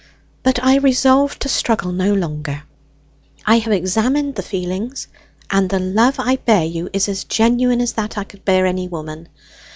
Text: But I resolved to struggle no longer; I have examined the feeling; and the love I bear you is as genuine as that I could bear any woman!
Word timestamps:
But 0.41 0.57
I 0.63 0.77
resolved 0.77 1.43
to 1.43 1.47
struggle 1.47 1.91
no 1.91 2.11
longer; 2.15 2.63
I 3.45 3.59
have 3.59 3.71
examined 3.71 4.33
the 4.33 4.41
feeling; 4.41 4.93
and 5.51 5.69
the 5.69 5.77
love 5.77 6.15
I 6.19 6.37
bear 6.37 6.65
you 6.65 6.89
is 6.91 7.07
as 7.07 7.23
genuine 7.23 7.81
as 7.81 7.93
that 7.93 8.17
I 8.17 8.23
could 8.23 8.43
bear 8.43 8.65
any 8.65 8.87
woman! 8.87 9.29